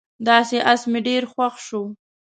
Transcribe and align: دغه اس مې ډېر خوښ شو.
دغه 0.27 0.57
اس 0.71 0.81
مې 0.91 0.99
ډېر 1.07 1.23
خوښ 1.31 1.55
شو. 1.67 1.83